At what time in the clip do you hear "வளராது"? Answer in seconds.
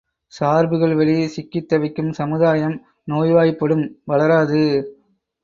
4.05-4.63